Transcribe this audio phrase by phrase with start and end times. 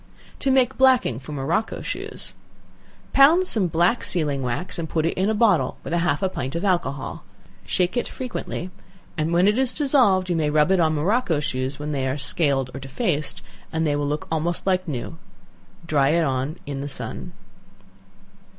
[0.39, 2.33] To Make Blacking for Morocco Shoes.
[3.13, 6.65] Pound some black sealing wax, and put in a bottle with half a pint of
[6.65, 7.23] alcohol;
[7.67, 8.71] shake it frequently,
[9.15, 12.17] and when it is dissolved, you may rub it on morocco shoes when they are
[12.17, 15.19] scaled or defaced, and they will look almost like new;
[15.85, 17.33] dry it on in the sun.